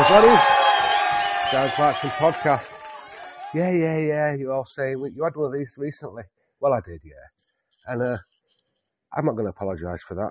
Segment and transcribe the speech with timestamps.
[0.00, 0.34] everybody.
[1.52, 2.70] Dan Clarkson podcast.
[3.54, 4.34] Yeah, yeah, yeah.
[4.34, 6.22] You're all saying you had one of these recently.
[6.58, 7.92] Well, I did, yeah.
[7.92, 8.16] And uh,
[9.14, 10.30] I'm not going to apologise for that.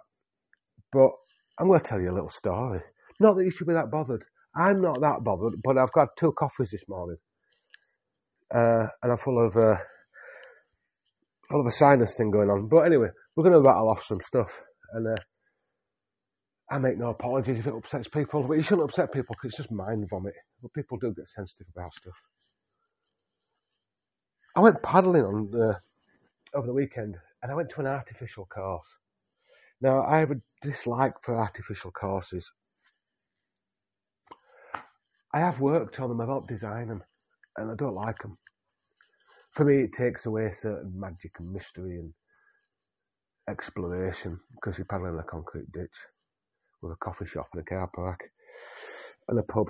[0.92, 1.12] But
[1.60, 2.82] I'm going to tell you a little story.
[3.20, 4.24] Not that you should be that bothered.
[4.56, 7.18] I'm not that bothered, but I've got two coffees this morning.
[8.54, 9.78] Uh, and I'm full of uh,
[11.48, 12.70] full of a sinus thing going on.
[12.70, 14.52] But anyway, we're going to rattle off some stuff.
[14.94, 15.22] And uh,
[16.72, 19.58] I make no apologies if it upsets people, but you shouldn't upset people because it's
[19.58, 20.36] just mind vomit.
[20.62, 22.14] But people do get sensitive about stuff.
[24.56, 25.80] I went paddling on the,
[26.54, 28.88] over the weekend and I went to an artificial course.
[29.82, 32.52] Now, I have a dislike for artificial courses.
[35.34, 37.04] I have worked on them, I've helped design them,
[37.56, 38.38] and I don't like them.
[39.52, 42.14] For me, it takes away certain magic and mystery and
[43.48, 45.96] exploration because you're paddling in a concrete ditch
[46.82, 48.20] with a coffee shop and a car park
[49.28, 49.68] and a pub.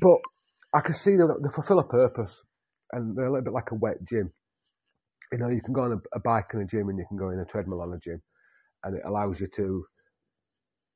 [0.00, 0.18] But
[0.74, 2.42] I can see that they fulfill a purpose
[2.92, 4.32] and they're a little bit like a wet gym.
[5.32, 7.18] You know, you can go on a, a bike in a gym and you can
[7.18, 8.22] go in a treadmill on a gym
[8.84, 9.84] and it allows you to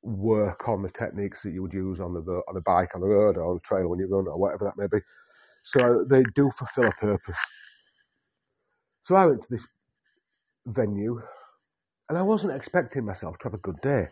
[0.03, 3.07] work on the techniques that you would use on the on the bike on the
[3.07, 5.01] road or on the trail when you run or whatever that may be.
[5.63, 7.37] So they do fulfill a purpose.
[9.03, 9.65] So I went to this
[10.65, 11.21] venue
[12.09, 14.07] and I wasn't expecting myself to have a good day.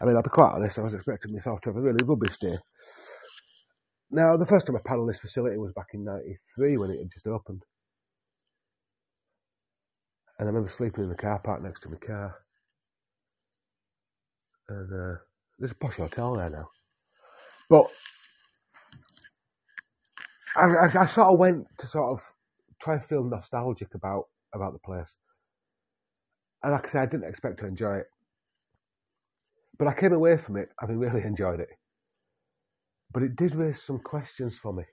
[0.00, 2.36] I mean, I'll be quite honest, I was expecting myself to have a really rubbish
[2.38, 2.56] day.
[4.10, 7.10] Now, the first time I paddled this facility was back in 93 when it had
[7.12, 7.62] just opened.
[10.38, 12.36] And I remember sleeping in the car park next to my car.
[14.68, 15.18] And uh,
[15.58, 16.68] there's a posh hotel there now.
[17.68, 17.86] But
[20.56, 22.22] I, I, I, sort of went to sort of
[22.80, 24.24] try and feel nostalgic about,
[24.54, 25.12] about the place.
[26.62, 28.06] And like I said, I didn't expect to enjoy it.
[29.78, 31.68] But I came away from it having really enjoyed it.
[33.12, 34.84] But it did raise some questions for me.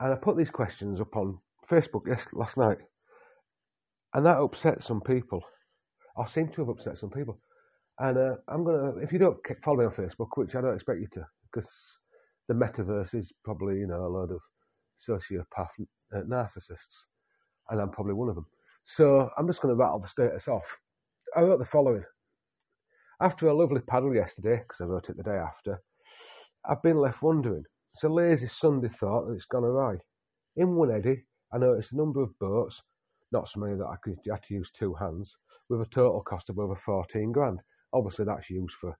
[0.00, 1.38] And I put these questions up on
[1.70, 2.78] Facebook yes, last night.
[4.12, 5.42] And that upset some people.
[6.18, 7.38] I seem to have upset some people.
[7.98, 10.74] And uh, I'm going to, if you don't follow me on Facebook, which I don't
[10.74, 11.70] expect you to, because
[12.48, 14.40] the metaverse is probably, you know, a load of
[15.08, 15.68] sociopath
[16.14, 17.06] uh, narcissists.
[17.70, 18.46] And I'm probably one of them.
[18.84, 20.76] So I'm just going to rattle the status off.
[21.36, 22.04] I wrote the following
[23.24, 25.80] after a lovely paddle yesterday, because I wrote it the day after,
[26.68, 27.64] I've been left wondering.
[27.94, 29.96] It's a lazy Sunday thought that it's gone awry.
[30.56, 32.82] In one eddy, I noticed a number of boats,
[33.32, 35.34] not so many that I could have to use two hands,
[35.70, 37.60] with a total cost of over 14 grand.
[37.94, 38.94] Obviously, that's used for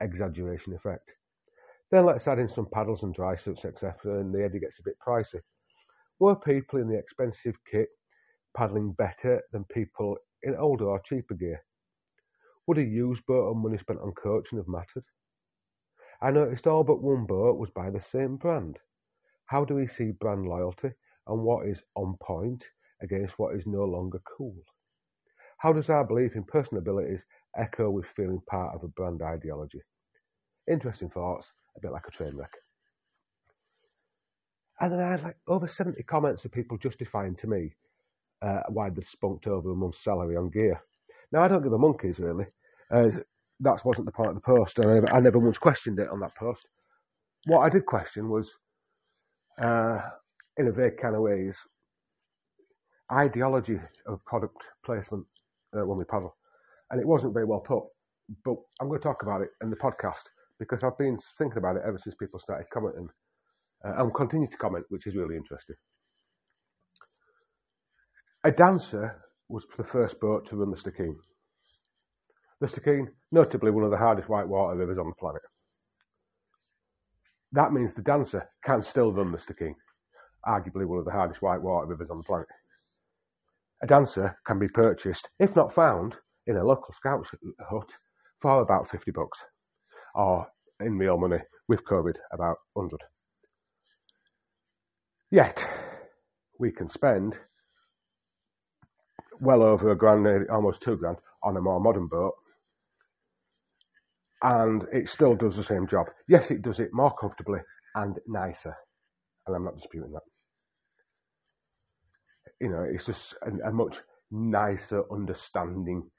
[0.00, 1.10] exaggeration effect.
[1.90, 4.84] Then let's add in some paddles and dry suits, etc., and the eddy gets a
[4.84, 5.40] bit pricey.
[6.20, 7.88] Were people in the expensive kit
[8.56, 11.60] paddling better than people in older or cheaper gear?
[12.66, 15.04] Would a used boat or money spent on coaching have mattered?
[16.20, 18.78] I noticed all but one boat was by the same brand.
[19.46, 20.92] How do we see brand loyalty
[21.26, 22.64] and what is on point
[23.02, 24.56] against what is no longer cool?
[25.58, 27.24] How does our belief in personal abilities
[27.56, 29.82] echo with feeling part of a brand ideology?
[30.70, 32.52] Interesting thoughts, a bit like a train wreck.
[34.80, 37.74] And then I had like over 70 comments of people justifying to me
[38.42, 40.80] uh, why they'd spunked over a month's salary on gear.
[41.34, 42.46] Now, I don't give a monkeys really.
[42.92, 43.10] Uh,
[43.58, 44.78] that wasn't the part of the post.
[44.78, 46.64] I never, I never once questioned it on that post.
[47.46, 48.52] What I did question was,
[49.60, 49.98] uh,
[50.58, 51.58] in a vague kind of ways,
[53.12, 55.26] ideology of product placement
[55.76, 56.36] uh, when we paddle.
[56.92, 57.82] And it wasn't very well put.
[58.44, 60.22] But I'm going to talk about it in the podcast
[60.60, 63.08] because I've been thinking about it ever since people started commenting
[63.84, 65.76] uh, and continue to comment, which is really interesting.
[68.44, 71.16] A dancer was the first boat to run the Stikine.
[72.60, 75.42] The Stikine, notably one of the hardest whitewater rivers on the planet.
[77.52, 79.76] That means the dancer can still run the Stikine,
[80.46, 82.48] arguably one of the hardest whitewater rivers on the planet.
[83.82, 86.16] A dancer can be purchased, if not found,
[86.46, 87.30] in a local scout's
[87.68, 87.90] hut
[88.40, 89.38] for about 50 bucks,
[90.14, 90.46] or
[90.80, 92.98] in real money with COVID, about 100.
[95.30, 95.64] Yet,
[96.58, 97.36] we can spend
[99.40, 102.34] well over a grand, almost two grand, on a more modern boat.
[104.42, 106.06] And it still does the same job.
[106.28, 107.60] Yes, it does it more comfortably
[107.94, 108.76] and nicer.
[109.46, 110.22] And I'm not disputing that.
[112.60, 113.96] You know, it's just a, a much
[114.30, 116.10] nicer understanding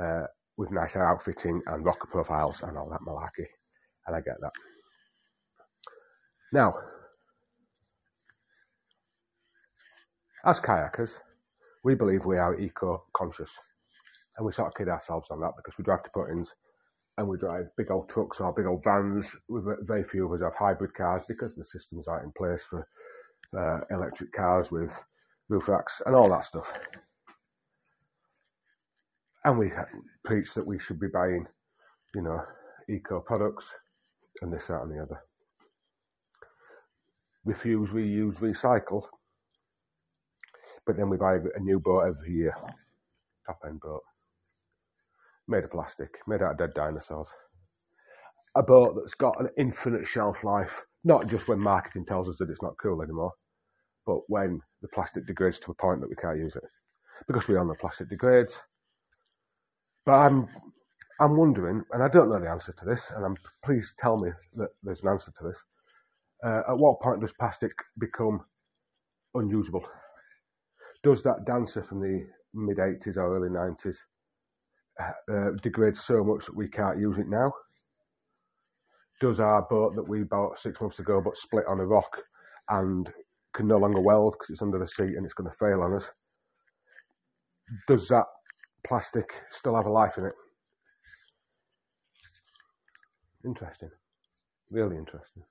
[0.00, 0.24] uh,
[0.56, 3.46] with nicer outfitting and rocker profiles and all that malarkey.
[4.06, 4.52] And I get that.
[6.52, 6.74] Now,
[10.44, 11.10] as kayakers,
[11.82, 13.50] we believe we are eco-conscious.
[14.36, 16.48] And we sort of kid ourselves on that because we drive to put-ins
[17.18, 19.26] and we drive big old trucks or big old vans.
[19.48, 22.86] With very few of us have hybrid cars because the systems aren't in place for
[23.58, 24.90] uh, electric cars with
[25.48, 26.66] roof racks and all that stuff.
[29.44, 29.72] And we
[30.24, 31.46] preach that we should be buying,
[32.14, 32.42] you know,
[32.88, 33.72] eco products
[34.42, 35.20] and this, that, and the other.
[37.44, 39.02] Refuse, reuse, recycle.
[40.86, 42.54] But then we buy a new boat every year,
[43.46, 44.02] top end boat,
[45.48, 47.28] made of plastic, made out of dead dinosaurs.
[48.56, 52.50] A boat that's got an infinite shelf life, not just when marketing tells us that
[52.50, 53.32] it's not cool anymore,
[54.06, 56.64] but when the plastic degrades to a point that we can't use it.
[57.26, 58.54] Because we own the plastic degrades.
[60.06, 60.48] But I'm
[61.20, 64.30] I'm wondering, and I don't know the answer to this, and I'm, please tell me
[64.56, 65.58] that there's an answer to this.
[66.42, 68.40] Uh, at what point does plastic become
[69.34, 69.84] unusable?
[71.02, 73.96] Does that dancer from the mid 80s or early 90s
[75.00, 77.52] uh, uh, degrade so much that we can't use it now?
[79.20, 82.16] Does our boat that we bought six months ago but split on a rock
[82.68, 83.10] and
[83.54, 85.94] can no longer weld because it's under the seat and it's going to fail on
[85.94, 86.08] us.
[87.86, 88.26] Does that
[88.86, 90.34] plastic still have a life in it?
[93.44, 93.90] Interesting.
[94.70, 95.42] Really interesting.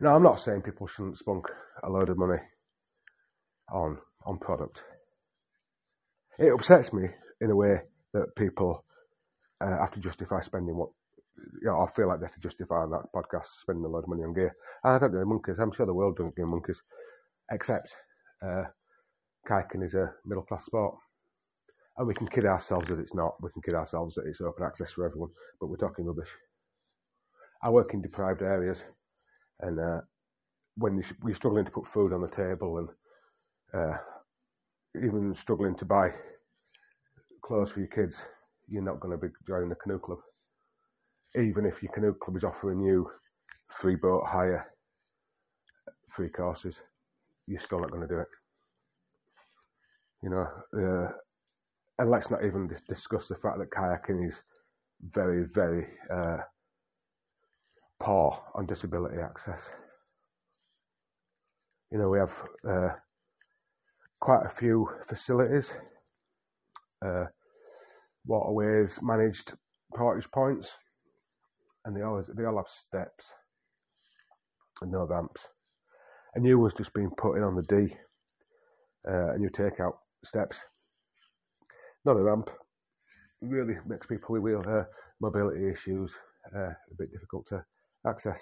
[0.00, 1.46] Now, I'm not saying people shouldn't spunk
[1.82, 2.40] a load of money
[3.72, 4.82] on on product.
[6.38, 7.08] It upsets me
[7.40, 7.80] in a way
[8.14, 8.84] that people
[9.60, 10.90] uh, have to justify spending what
[11.62, 14.00] you know, I feel like they have to justify on that podcast spending a lot
[14.00, 14.54] of money on gear.
[14.84, 15.58] I don't know monkeys.
[15.58, 16.82] I'm sure the world doesn't give monkeys,
[17.50, 17.94] except
[18.44, 18.64] uh,
[19.48, 20.96] kayaking is a middle class sport.
[21.96, 23.42] And we can kid ourselves that it's not.
[23.42, 25.30] We can kid ourselves that it's open access for everyone,
[25.60, 26.30] but we're talking rubbish.
[27.62, 28.82] I work in deprived areas,
[29.60, 30.00] and uh,
[30.76, 32.88] when you're struggling to put food on the table and
[33.74, 33.96] uh,
[34.96, 36.10] even struggling to buy
[37.42, 38.20] clothes for your kids,
[38.68, 40.18] you're not going to be joining the canoe club
[41.36, 43.08] even if your canoe club is offering you
[43.68, 44.66] free boat hire,
[46.08, 46.80] free courses,
[47.46, 48.28] you're still not going to do it.
[50.22, 50.46] You know,
[50.76, 51.12] uh,
[51.98, 54.34] and let's not even discuss the fact that kayaking is
[55.12, 56.38] very, very uh,
[58.00, 59.62] poor on disability access.
[61.92, 62.32] You know, we have
[62.68, 62.88] uh,
[64.20, 65.70] quite a few facilities,
[67.04, 67.24] uh,
[68.26, 69.52] waterways managed
[69.94, 70.70] portage points
[71.84, 73.24] and they always they all have steps
[74.82, 75.46] and no ramps.
[76.34, 77.96] A new one's just been put in on the Dee,
[79.08, 79.94] uh, a new takeout
[80.24, 80.58] steps.
[82.04, 82.48] Not a ramp.
[83.42, 84.84] Really makes people with uh,
[85.20, 86.12] mobility issues
[86.54, 87.64] uh, a bit difficult to
[88.06, 88.40] access.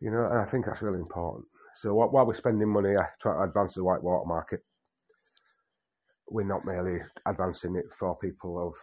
[0.00, 1.44] You know, and I think that's really important.
[1.76, 4.60] So while we're spending money I try to advance the whitewater market,
[6.28, 8.74] we're not merely advancing it for people of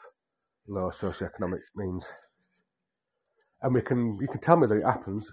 [0.68, 2.06] low socioeconomic means
[3.62, 5.28] and we can you can tell me that it happens,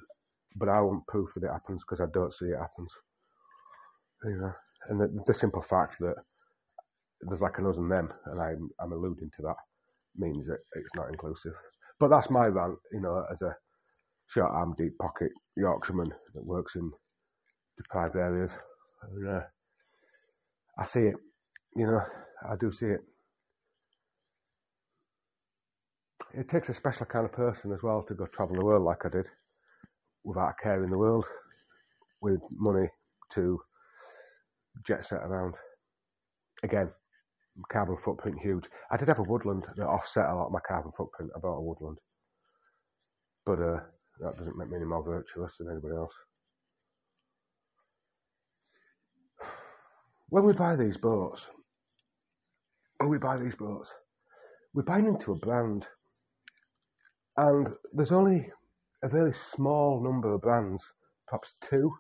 [0.57, 2.91] but I won't prove that it happens because I don't see it happens.
[4.25, 4.53] You know,
[4.89, 6.15] and the, the simple fact that
[7.23, 9.57] there's like an us and them, and I'm I'm alluding to that
[10.17, 11.53] means that it's not inclusive.
[12.01, 13.55] But that's my rant, you know, as a
[14.29, 16.91] short arm, deep pocket Yorkshireman that works in
[17.77, 18.53] deprived areas.
[19.03, 19.41] And, uh,
[20.79, 21.17] I see it,
[21.77, 22.01] you know,
[22.49, 23.05] I do see it.
[26.37, 29.05] it takes a special kind of person as well to go travel the world like
[29.05, 29.27] I did
[30.25, 31.25] without a care in the world
[32.21, 32.89] with money
[33.35, 33.61] to
[34.87, 35.55] jet set around.
[36.63, 36.91] Again,
[37.71, 38.65] carbon footprint huge.
[38.91, 41.31] I did have a woodland that offset a lot of my carbon footprint.
[41.37, 41.99] about a woodland.
[43.47, 43.81] But uh,
[44.21, 46.15] that doesn't make me any more virtuous than anybody else.
[50.35, 51.47] When we buy these boats,
[52.99, 53.95] when we buy these boats,
[54.75, 55.87] we're buying into a brand
[57.37, 58.51] and there's only
[59.05, 60.83] a very small number of brands,
[61.29, 61.95] perhaps two,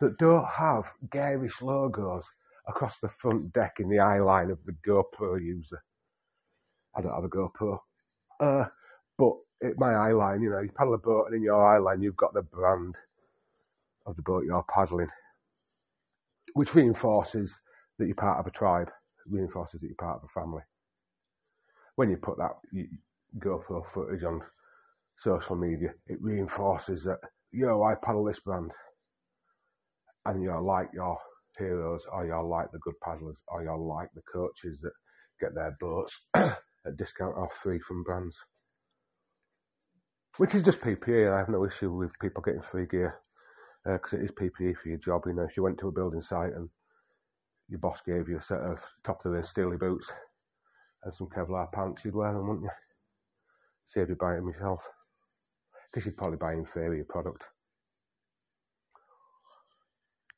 [0.00, 2.24] that don't have garish logos
[2.68, 5.82] across the front deck in the eye line of the GoPro user.
[6.96, 7.80] I don't have a GoPro.
[8.40, 8.64] Uh,
[9.18, 11.76] but it, my eye line, you know, you paddle a boat and in your eye
[11.76, 12.94] line you've got the brand
[14.06, 15.10] of the boat you're paddling,
[16.54, 17.58] which reinforces
[17.98, 18.90] that you're part of a tribe,
[19.26, 20.62] reinforces that you're part of a family.
[21.96, 22.88] When you put that, you,
[23.38, 24.40] GoPro footage on
[25.18, 27.18] social media, it reinforces that,
[27.50, 28.72] yo, I paddle this brand.
[30.24, 31.18] And you're like your
[31.58, 34.92] heroes, or you're like the good paddlers, or you're like the coaches that
[35.40, 38.36] get their boats at discount or free from brands.
[40.38, 41.32] Which is just PPE.
[41.32, 43.18] I have no issue with people getting free gear
[43.84, 45.22] because uh, it is PPE for your job.
[45.26, 46.68] You know, if you went to a building site and
[47.68, 50.10] your boss gave you a set of top of the steely boots
[51.04, 52.70] and some Kevlar pants, you'd wear them, wouldn't you?
[53.86, 54.82] Save you buying them yourself.
[55.92, 57.44] Because you'd probably buy inferior product.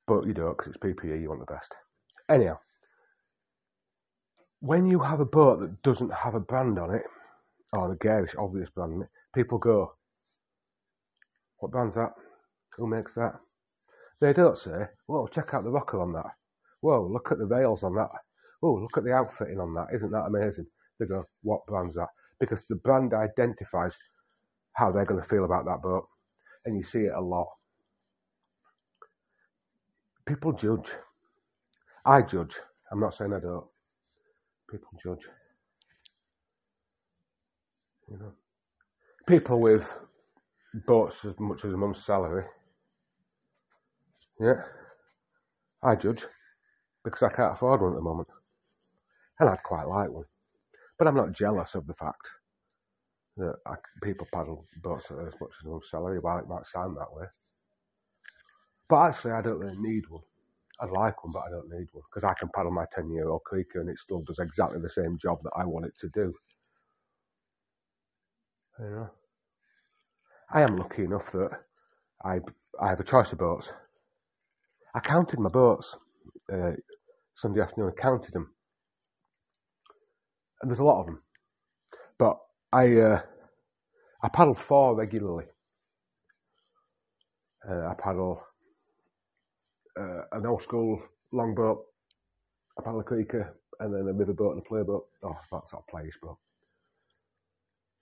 [0.06, 1.72] But you don't, because it's PPE, you want the best.
[2.30, 2.58] Anyhow,
[4.60, 7.02] when you have a boat that doesn't have a brand on it,
[7.72, 9.94] or a garish obvious brand on it, people go,
[11.58, 12.12] What brand's that?
[12.76, 13.34] Who makes that?
[14.20, 16.30] They don't say, Whoa, check out the rocker on that.
[16.80, 18.10] Whoa, look at the rails on that.
[18.62, 19.88] Oh, look at the outfitting on that.
[19.94, 20.66] Isn't that amazing?
[20.98, 22.08] They go, What brand's that?
[22.40, 23.96] Because the brand identifies
[24.74, 26.06] how they're going to feel about that boat.
[26.64, 27.48] And you see it a lot.
[30.26, 30.90] People judge.
[32.04, 32.56] I judge.
[32.90, 33.66] I'm not saying I don't.
[34.70, 35.28] People judge.
[38.10, 38.32] You know,
[39.26, 39.86] people with
[40.86, 42.44] boats as much as a month's salary.
[44.40, 44.62] Yeah,
[45.84, 46.24] I judge
[47.04, 48.28] because I can't afford one at the moment,
[49.40, 50.24] and I'd quite like one.
[50.98, 52.28] But I'm not jealous of the fact
[53.36, 56.18] that I, people paddle boats at as much as month's salary.
[56.20, 57.26] While it might sound that way,
[58.88, 60.22] but actually, I don't really need one.
[60.80, 63.28] I'd like one, but I don't need one because I can paddle my 10 year
[63.30, 66.08] old creeker and it still does exactly the same job that I want it to
[66.10, 66.34] do.
[68.78, 69.10] You know,
[70.50, 71.50] I am lucky enough that
[72.24, 72.40] I
[72.80, 73.70] I have a choice of boats.
[74.94, 75.96] I counted my boats
[76.52, 76.72] uh,
[77.36, 77.92] Sunday afternoon.
[77.96, 78.50] I counted them,
[80.62, 81.22] and there's a lot of them.
[82.18, 82.38] But
[82.72, 83.22] I uh,
[84.22, 85.46] I paddle four regularly.
[87.68, 88.40] Uh, I paddle
[89.98, 91.84] uh, an old school longboat,
[92.78, 95.06] a paddle creeker, and then a riverboat and a playboat.
[95.24, 96.38] Oh, that's not a place boat.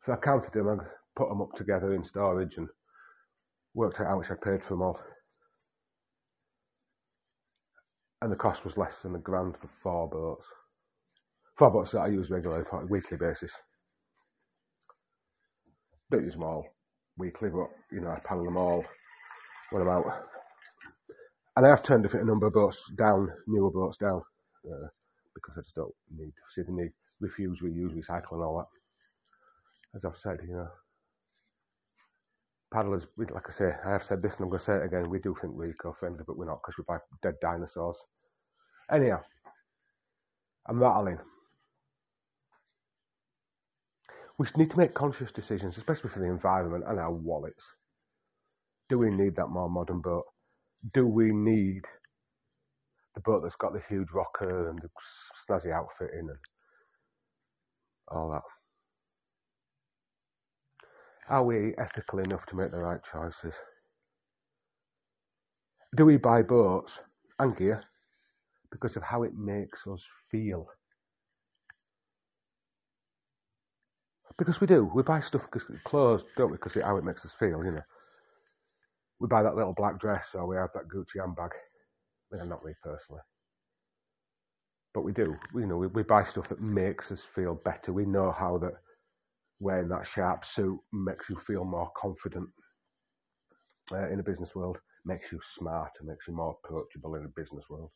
[0.04, 0.80] So I counted them and
[1.16, 2.68] put them up together in storage and
[3.74, 5.00] worked out how much I paid for them all.
[8.22, 10.46] And the cost was less than a grand for four boats.
[11.58, 13.50] Four boats that I use regularly on a weekly basis.
[16.10, 16.66] Don't use them all
[17.18, 18.84] weekly, but you know, I paddle them all
[19.70, 20.22] when I'm out
[21.56, 24.22] and I have turned a number of boats down, newer boats down,
[24.66, 24.88] uh,
[25.34, 29.96] because I just don't need, see the need, refuse, reuse, recycle and all that.
[29.96, 30.68] As I've said, you know,
[32.72, 35.10] paddlers, like I say, I have said this and I'm going to say it again,
[35.10, 37.96] we do think we're eco-friendly, but we're not because we buy dead dinosaurs.
[38.90, 39.20] Anyhow,
[40.68, 41.18] I'm rattling.
[44.38, 47.64] We need to make conscious decisions, especially for the environment and our wallets.
[48.88, 50.24] Do we need that more modern boat?
[50.92, 51.82] do we need
[53.14, 54.88] the boat that's got the huge rocker and the
[55.48, 56.38] snazzy outfitting and
[58.08, 58.61] all that?
[61.32, 63.54] Are we ethical enough to make the right choices?
[65.96, 67.00] Do we buy boats
[67.40, 67.82] and gear
[68.70, 70.68] because of how it makes us feel?
[74.38, 74.90] Because we do.
[74.94, 77.82] We buy stuff, because clothes, don't we, because how it makes us feel, you know
[79.22, 81.52] we buy that little black dress or we have that Gucci handbag.
[82.30, 83.22] Well, not me personally.
[84.92, 85.36] But we do.
[85.54, 87.92] You know, we, we buy stuff that makes us feel better.
[87.92, 88.74] We know how that
[89.62, 92.48] wearing that sharp suit makes you feel more confident
[93.92, 97.70] uh, in a business world, makes you smarter, makes you more approachable in a business
[97.70, 97.90] world.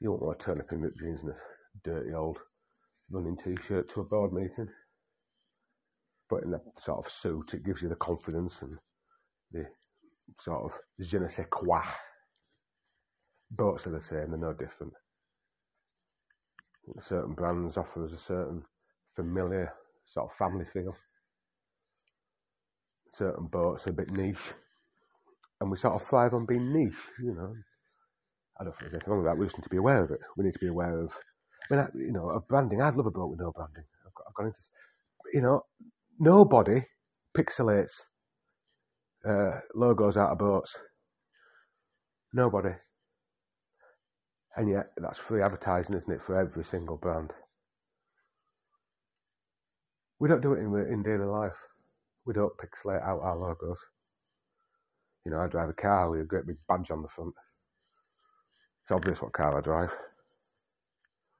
[0.00, 1.36] You won't want to turn up in ripped jeans and a
[1.82, 2.38] dirty old
[3.10, 4.68] running t-shirt to a board meeting.
[6.28, 8.76] But in that sort of suit, it gives you the confidence and
[9.50, 9.64] the
[10.40, 11.80] sort of je ne sais quoi.
[13.50, 14.92] Boats are the same, they're no different.
[17.00, 18.62] Certain brands offer us a certain
[19.16, 19.72] familiar
[20.06, 20.96] sort of family feel.
[23.12, 24.54] Certain boats are a bit niche,
[25.60, 27.54] and we sort of thrive on being niche, you know.
[28.60, 29.38] I don't think there's anything wrong with that.
[29.38, 30.20] We just need to be aware of it.
[30.36, 31.12] We need to be aware of,
[31.70, 32.80] I mean, you know, of branding.
[32.80, 33.84] I'd love a boat with no branding.
[34.06, 34.58] I've got, I've into,
[35.32, 35.64] you know,
[36.18, 36.84] nobody
[37.36, 37.92] pixelates
[39.28, 40.76] uh, logos out of boats.
[42.32, 42.74] Nobody.
[44.56, 47.32] And yet, that's free advertising, isn't it, for every single brand?
[50.18, 51.52] We don't do it in, in daily life.
[52.24, 53.78] We don't pixelate out our logos.
[55.24, 57.34] You know, I drive a car with a great big badge on the front.
[58.82, 59.90] It's obvious what car I drive.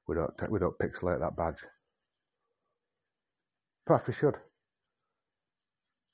[0.07, 1.63] We don't we don't pixelate that badge.
[3.85, 4.35] Perhaps we should.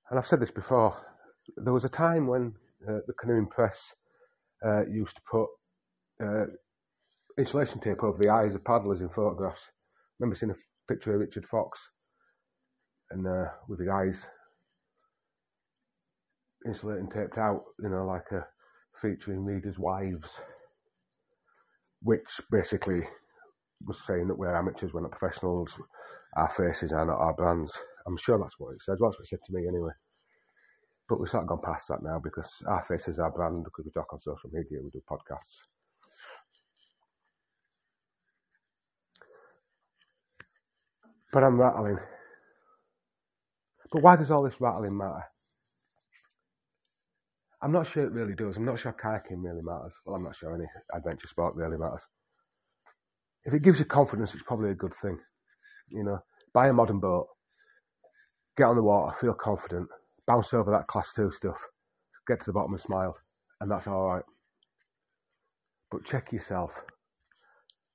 [0.10, 0.98] And I've said this before
[1.58, 2.54] there was a time when
[2.88, 3.94] uh, the canoeing press
[4.66, 5.48] uh, used to put
[6.22, 6.46] uh,
[7.38, 9.62] insulation tape over the eyes of paddlers in photographs.
[9.68, 9.72] I
[10.20, 11.80] remember seeing a picture of Richard Fox
[13.12, 14.26] and uh, with his eyes
[16.66, 18.46] insulating taped out, you know, like a
[19.02, 20.30] featuring readers' wives,
[22.04, 23.02] which basically
[23.86, 25.80] was saying that we're amateurs, we're not professionals,
[26.38, 27.78] our faces are not our brands.
[28.08, 28.94] I'm sure that's what it said.
[28.94, 29.92] That's what it said to me anyway.
[31.10, 33.86] But we've sort of gone past that now because our faces are our brand because
[33.86, 35.62] we talk on social media, we do podcasts.
[41.34, 41.98] But I'm rattling.
[43.92, 45.24] But why does all this rattling matter?
[47.62, 48.58] I'm not sure it really does.
[48.58, 49.94] I'm not sure kayaking really matters.
[50.06, 52.02] Well, I'm not sure any adventure sport really matters.
[53.44, 55.20] If it gives you confidence, it's probably a good thing.
[55.90, 56.20] You know,
[56.54, 57.28] buy a modern boat,
[58.58, 59.90] get on the water, feel confident,
[60.26, 61.58] bounce over that class two stuff,
[62.28, 63.16] get to the bottom and smile,
[63.60, 64.24] and that's all right.
[65.92, 66.72] But check yourself.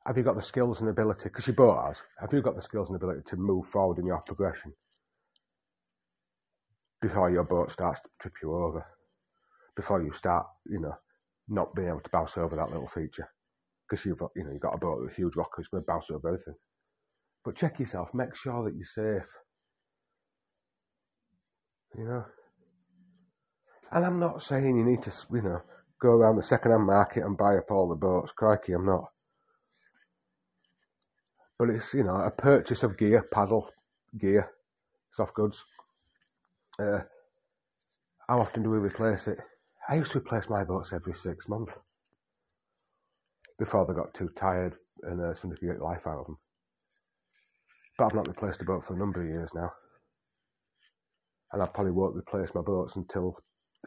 [0.06, 1.24] Have you got the skills and ability?
[1.24, 1.96] Because your boat has.
[2.20, 4.72] Have you got the skills and ability to move forward in your progression
[7.00, 8.84] before your boat starts to trip you over?
[9.76, 10.94] Before you start, you know,
[11.48, 13.28] not being able to bounce over that little feature
[13.88, 15.86] because you've you know you've got a boat with a huge rock it's going to
[15.86, 16.54] bounce over everything.
[17.44, 18.08] But check yourself.
[18.12, 19.28] Make sure that you're safe.
[21.96, 22.24] You know.
[23.92, 25.60] And I'm not saying you need to, you know,
[26.02, 28.32] go around the second-hand market and buy up all the boats.
[28.32, 29.04] Crikey, I'm not.
[31.56, 33.70] But it's, you know, a purchase of gear, paddle,
[34.18, 34.50] gear,
[35.12, 35.64] soft goods.
[36.78, 37.00] Uh,
[38.28, 39.38] how often do we replace it?
[39.88, 41.72] I used to replace my boats every six months
[43.58, 46.38] before they got too tired and uh, somebody could get life out of them.
[47.96, 49.70] But I've not replaced a boat for a number of years now.
[51.52, 53.36] And I probably won't replace my boats until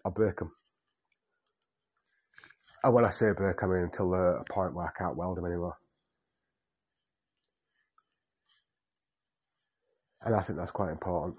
[0.06, 0.52] I break them.
[2.84, 5.38] And when I say break, I mean until uh, a point where I can't weld
[5.38, 5.76] them anymore.
[10.22, 11.36] And I think that's quite important.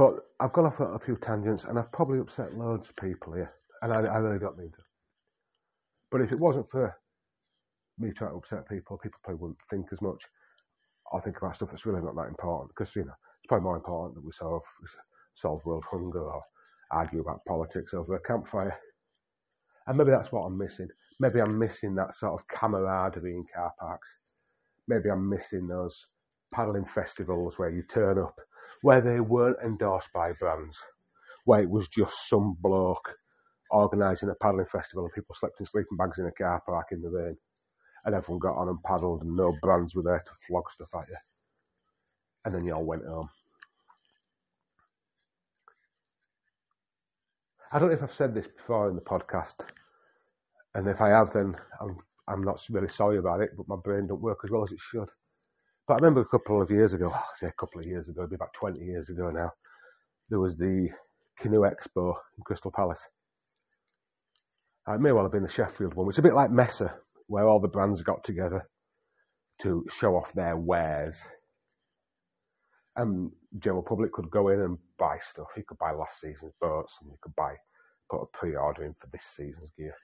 [0.00, 3.34] But I've gone off on a few tangents and I've probably upset loads of people
[3.34, 3.52] here.
[3.82, 4.82] And I, I really don't mean to.
[6.10, 6.96] But if it wasn't for
[7.98, 10.24] me trying to upset people, people probably wouldn't think as much
[11.12, 12.70] or think about stuff that's really not that important.
[12.70, 14.62] Because, you know, it's probably more important that we solve,
[15.34, 16.42] solve world hunger or
[16.90, 18.74] argue about politics over a campfire.
[19.86, 20.88] And maybe that's what I'm missing.
[21.18, 24.08] Maybe I'm missing that sort of camaraderie in car parks.
[24.88, 26.06] Maybe I'm missing those
[26.54, 28.40] paddling festivals where you turn up,
[28.82, 30.78] where they weren't endorsed by brands,
[31.44, 33.14] where it was just some bloke
[33.70, 37.02] organising a paddling festival and people slept in sleeping bags in a car park in
[37.02, 37.36] the rain.
[38.04, 41.08] And everyone got on and paddled and no brands were there to flog stuff at
[41.08, 41.16] you.
[42.44, 43.28] And then you all went home.
[47.72, 49.54] I don't know if I've said this before in the podcast.
[50.74, 54.06] And if I have, then I'm, I'm not really sorry about it, but my brain
[54.06, 55.08] don't work as well as it should.
[55.90, 58.20] But I remember a couple of years ago, I'll say a couple of years ago,
[58.20, 59.50] it'd be about 20 years ago now,
[60.28, 60.88] there was the
[61.36, 63.00] Canoe Expo in Crystal Palace.
[64.86, 66.82] It may well have been the Sheffield one, which is a bit like Messe,
[67.26, 68.68] where all the brands got together
[69.62, 71.18] to show off their wares.
[72.94, 75.48] And general public could go in and buy stuff.
[75.56, 77.56] You could buy last season's boats, and you could buy
[78.08, 79.96] put a pre-order in for this season's gear.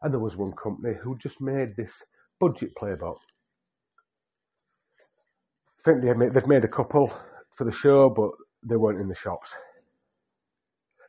[0.00, 2.04] And there was one company who just made this
[2.38, 3.18] budget playboat.
[5.84, 7.12] I think they made, they've made a couple
[7.56, 8.30] for the show, but
[8.62, 9.50] they weren't in the shops.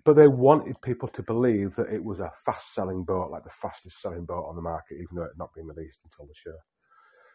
[0.03, 3.51] But they wanted people to believe that it was a fast selling boat, like the
[3.51, 6.33] fastest selling boat on the market, even though it had not been released until the
[6.35, 6.57] show.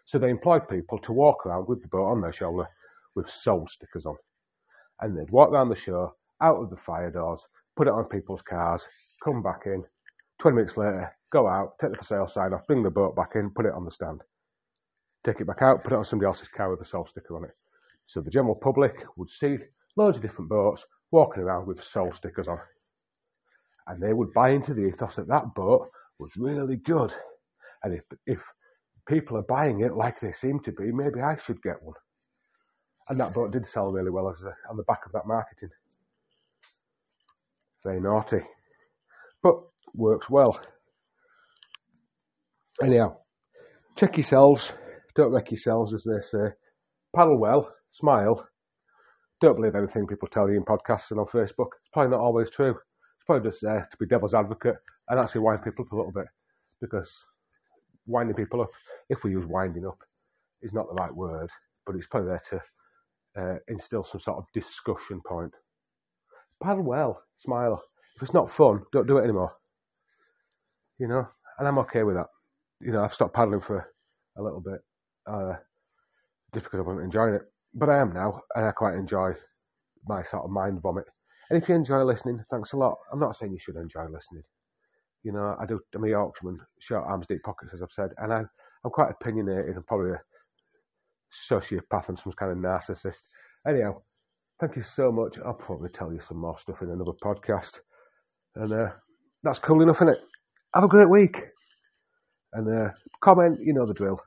[0.07, 2.67] So they employed people to walk around with the boat on their shoulder
[3.15, 4.17] with sold stickers on.
[5.01, 7.47] And they'd walk around the show, out of the fire doors,
[7.77, 8.83] put it on people's cars,
[9.23, 9.85] come back in.
[10.41, 13.33] 20 minutes later, go out, take the for sale sign off, bring the boat back
[13.37, 14.23] in, put it on the stand.
[15.29, 17.45] Take it back out, put it on somebody else's car with a sold sticker on
[17.45, 17.55] it.
[18.07, 19.59] So the general public would see
[19.95, 22.59] loads of different boats walking around with soul stickers on.
[23.89, 27.13] And they would buy into the ethos that that boat was really good.
[27.85, 28.41] And if, if
[29.07, 31.97] people are buying it like they seem to be, maybe I should get one.
[33.11, 35.69] And that boat did sell really well as a, on the back of that marketing.
[37.85, 38.41] Very naughty.
[39.43, 39.57] But
[39.93, 40.59] works well.
[42.83, 43.19] Anyhow,
[43.95, 44.73] check yourselves.
[45.19, 46.53] Don't wreck yourselves, as they say.
[47.15, 48.47] Paddle well, smile,
[49.41, 51.71] don't believe anything people tell you in podcasts and on Facebook.
[51.81, 52.71] It's probably not always true.
[52.71, 54.77] It's probably just there to be devil's advocate
[55.09, 56.27] and actually wind people up a little bit
[56.81, 57.11] because
[58.07, 58.71] winding people up,
[59.11, 59.99] if we use winding up,
[60.63, 61.51] is not the right word,
[61.85, 65.53] but it's probably there to uh, instill some sort of discussion point.
[66.63, 67.83] Paddle well, smile.
[68.15, 69.53] If it's not fun, don't do it anymore.
[71.01, 71.27] You know,
[71.59, 72.27] and I'm okay with that.
[72.81, 73.85] You know, I've stopped paddling for
[74.37, 74.81] a little bit,
[75.29, 75.57] uh,
[76.55, 77.43] just because I wasn't enjoying it
[77.75, 79.33] but I am now, and I quite enjoy
[80.07, 81.05] my sort of mind vomit.
[81.51, 82.97] And if you enjoy listening, thanks a lot.
[83.13, 84.43] I'm not saying you should enjoy listening,
[85.23, 85.81] You know, I do.
[85.95, 88.41] I'm a Yorkshireman, short arms, deep pockets, as I've said, and I,
[88.85, 90.21] I'm quite opinionated and probably a
[91.51, 93.23] sociopath and some kind of narcissist.
[93.67, 94.03] Anyhow,
[94.61, 95.39] thank you so much.
[95.45, 97.81] I'll probably tell you some more stuff in another podcast,
[98.57, 98.91] and uh,
[99.43, 100.19] that's cool enough, isn't it?
[100.75, 101.41] Have a great week,
[102.53, 103.59] and uh, comment.
[103.61, 104.21] You know the drill,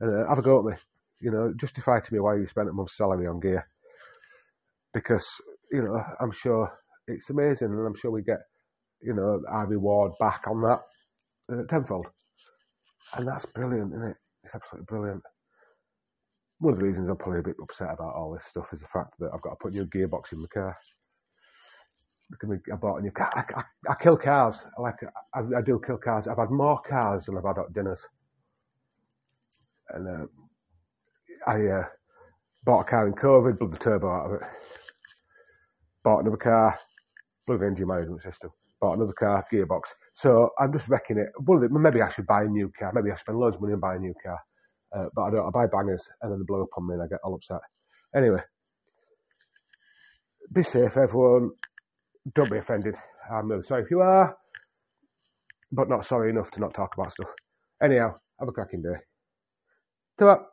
[0.00, 0.76] and uh, have a go at me.
[1.20, 3.66] You know, justify to me why you spent a month's salary on gear,
[4.92, 5.26] because
[5.72, 6.72] you know I'm sure
[7.06, 8.40] it's amazing, and I'm sure we get
[9.02, 10.80] you know our reward back on that
[11.52, 12.06] uh, tenfold,
[13.16, 14.16] and that's brilliant, isn't it?
[14.44, 15.22] It's absolutely brilliant.
[16.58, 18.88] One of the reasons I'm probably a bit upset about all this stuff is the
[18.88, 20.76] fact that I've got to put a new gearbox in my car.
[22.42, 23.30] I bought a new car.
[23.34, 24.64] I, I, I kill cars.
[24.78, 24.96] Like
[25.34, 26.26] I, I, do kill cars.
[26.26, 28.00] I've had more cars than I've had at dinners.
[29.94, 30.26] And uh,
[31.46, 31.84] I uh,
[32.64, 34.48] bought a car in COVID, blew the turbo out of it.
[36.02, 36.78] Bought another car,
[37.46, 38.50] blew the engine management system.
[38.80, 39.82] Bought another car, gearbox.
[40.14, 41.28] So I'm just wrecking it.
[41.46, 42.92] Well, maybe I should buy a new car.
[42.94, 44.38] Maybe I spend loads of money on buying a new car.
[44.94, 45.46] Uh, but I don't.
[45.46, 47.60] I buy bangers and then they blow up on me and I get all upset.
[48.14, 48.40] Anyway,
[50.52, 51.50] be safe, everyone.
[52.34, 52.94] Don't be offended.
[53.30, 54.36] I'm really sorry if you are,
[55.72, 57.28] but not sorry enough to not talk about stuff.
[57.82, 58.98] Anyhow, have a cracking day.
[60.16, 60.48] では、